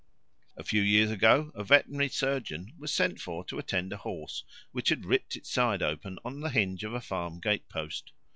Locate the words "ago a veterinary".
1.11-2.09